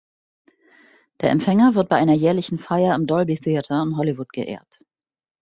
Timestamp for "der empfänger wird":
1.19-1.87